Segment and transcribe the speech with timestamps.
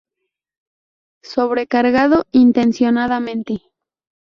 [1.21, 3.61] Sobrecargado intencionadamente.